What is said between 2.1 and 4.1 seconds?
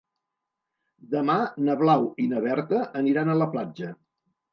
i na Berta aniran a la platja.